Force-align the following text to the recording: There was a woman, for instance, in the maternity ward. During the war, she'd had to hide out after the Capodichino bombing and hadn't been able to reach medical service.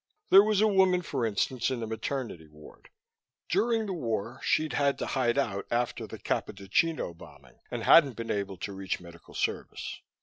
There 0.31 0.41
was 0.41 0.61
a 0.61 0.67
woman, 0.67 1.03
for 1.03 1.27
instance, 1.27 1.69
in 1.69 1.79
the 1.79 1.85
maternity 1.85 2.47
ward. 2.47 2.89
During 3.49 3.85
the 3.85 3.93
war, 3.93 4.41
she'd 4.43 4.73
had 4.73 4.97
to 4.97 5.05
hide 5.05 5.37
out 5.37 5.67
after 5.69 6.07
the 6.07 6.17
Capodichino 6.17 7.13
bombing 7.15 7.59
and 7.69 7.83
hadn't 7.83 8.15
been 8.15 8.31
able 8.31 8.57
to 8.57 8.73
reach 8.73 8.99
medical 8.99 9.35
service. 9.35 10.01